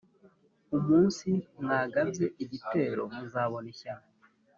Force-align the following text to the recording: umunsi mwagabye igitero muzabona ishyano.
umunsi 0.77 1.29
mwagabye 1.61 2.25
igitero 2.43 3.03
muzabona 3.15 3.67
ishyano. 3.73 4.07